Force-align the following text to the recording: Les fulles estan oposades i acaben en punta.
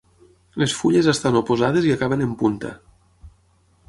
Les 0.61 0.71
fulles 0.77 1.09
estan 1.11 1.37
oposades 1.41 1.87
i 1.89 1.93
acaben 1.97 2.23
en 2.29 2.31
punta. 2.39 2.73